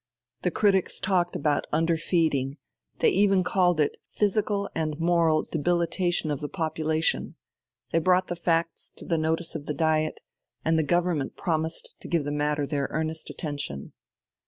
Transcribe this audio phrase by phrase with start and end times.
[0.41, 2.57] The critics talked about under feeding,
[3.01, 7.35] they even called it physical and moral debilitation of the population;
[7.91, 10.19] they brought the facts to the notice of the Diet,
[10.65, 13.93] and the Government promised to give the matter their earnest attention.